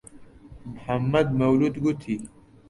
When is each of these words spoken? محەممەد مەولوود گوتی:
محەممەد 0.73 1.27
مەولوود 1.39 1.75
گوتی: 1.83 2.17